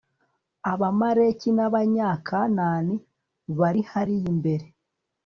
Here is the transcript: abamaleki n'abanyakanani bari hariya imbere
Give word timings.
abamaleki 0.71 1.49
n'abanyakanani 1.57 2.95
bari 3.59 3.81
hariya 3.91 4.27
imbere 4.33 4.65